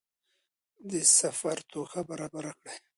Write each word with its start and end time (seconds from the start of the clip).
د 0.89 0.91
سفر 1.19 1.57
توښه 1.71 2.01
برابره 2.09 2.51
کړئ. 2.59 2.75